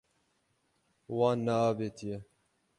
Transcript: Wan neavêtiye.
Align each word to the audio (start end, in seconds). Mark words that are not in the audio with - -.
Wan 1.17 1.37
neavêtiye. 1.45 2.17